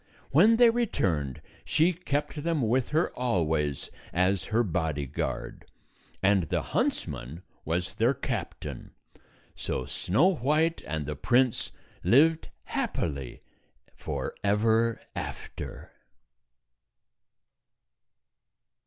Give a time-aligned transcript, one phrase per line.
[0.31, 5.65] When they returned, she kept them with her always as her bodyguard,
[6.23, 8.95] and the huntsman was their captain.
[9.55, 11.71] So Snow White and the prince
[12.03, 13.41] lived happily
[13.95, 15.91] forever after.